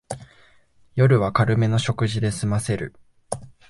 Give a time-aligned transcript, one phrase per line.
[0.95, 2.95] 夜は軽めの食事ですませる